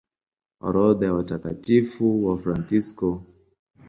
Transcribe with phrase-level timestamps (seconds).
[0.61, 3.23] Orodha ya Watakatifu Wafransisko